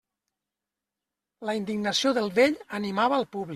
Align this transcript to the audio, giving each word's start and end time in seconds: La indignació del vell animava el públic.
La 1.49 1.55
indignació 1.61 2.15
del 2.21 2.35
vell 2.41 2.59
animava 2.81 3.23
el 3.23 3.31
públic. 3.33 3.49